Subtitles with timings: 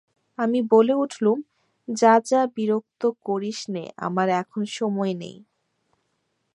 [0.37, 1.37] আমি বলে উঠলুম,
[1.87, 5.37] যা যা, বিরক্ত করিস নে আমার এখন সময় নেই।